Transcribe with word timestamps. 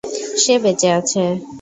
সে 0.43 0.53
বেঁচে 0.63 0.89
আছে। 0.99 1.23